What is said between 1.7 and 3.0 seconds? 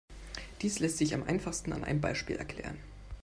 an einem Beispiel erklären.